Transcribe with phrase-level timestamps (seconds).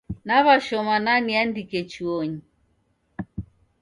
[0.27, 2.41] Naw'ashoma na niandike chuonyi.